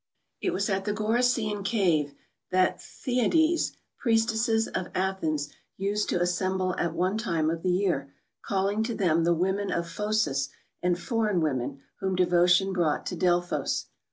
[0.41, 2.15] It was at the Gorycian cave
[2.49, 8.11] that the Thyades, priestesses of Athens, used to assemble at one time of the year,
[8.41, 10.49] calling to them the women of Phocis
[10.81, 13.85] and foreign women, wliom devotion brought to Delphos.